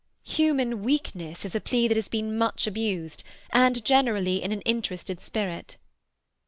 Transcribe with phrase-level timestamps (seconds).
[0.25, 5.21] "Human weakness is a plea that has been much abused, and generally in an interested
[5.21, 5.77] spirit."